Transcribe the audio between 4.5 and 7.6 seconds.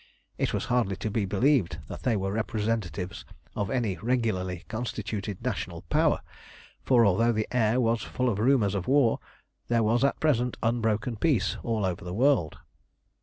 constituted national Power, for, although the